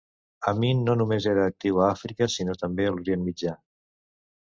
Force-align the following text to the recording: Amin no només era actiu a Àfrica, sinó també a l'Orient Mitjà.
Amin 0.51 0.81
no 0.87 0.95
només 1.01 1.27
era 1.35 1.45
actiu 1.51 1.79
a 1.83 1.87
Àfrica, 1.91 2.31
sinó 2.39 2.59
també 2.65 2.89
a 2.91 2.97
l'Orient 2.97 3.25
Mitjà. 3.31 3.59